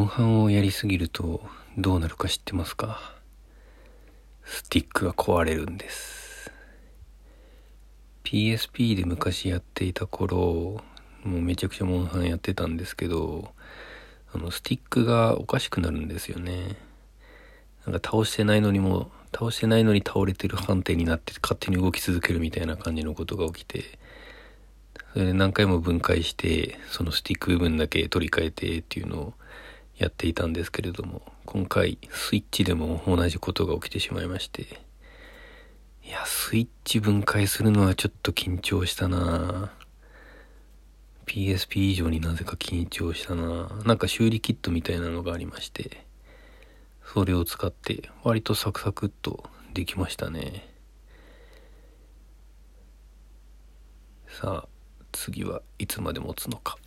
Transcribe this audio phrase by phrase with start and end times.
[0.00, 1.42] モンハンをやりすぎると
[1.76, 3.12] どうなるか知ってますか？
[4.44, 6.50] スティックが壊れるんです。
[8.24, 10.80] PSP で昔やっていた頃
[11.22, 13.52] もうめちゃくちゃモンハンやってたんですけど
[14.32, 16.76] あのスティックがおかしくなるんですよね。
[17.84, 23.98] なんか倒してないのにも倒してないのに倒れてる判定になって勝手に動き続けるみたいな感じのことが起きて
[25.12, 29.34] それで何回も分解してそのスティック部分だけ取り替えてっていうのを
[30.00, 39.72] やっていたんですけれども今回スイッチでも同じことが起きてしまいましていやスイッチ分解するのはちょっと緊張したな。
[41.26, 43.68] PSP 以上になぜか緊張したな。
[43.84, 46.04] なんか修理キットみたいなのがありまして
[47.04, 50.68] それを使って割とサクサクっとできましたね。
[54.26, 54.68] さあ
[55.12, 56.78] 次はいつまで持つのか。